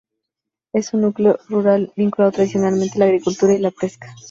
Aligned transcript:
Es 0.73 0.95
un 0.95 1.01
núcleo 1.01 1.37
rural 1.47 1.93
vinculado 1.95 2.31
tradicionalmente 2.31 2.95
a 2.95 2.99
la 3.05 3.05
agricultura 3.05 3.53
y 3.53 3.59
la 3.59 3.69
pesca. 3.69 4.15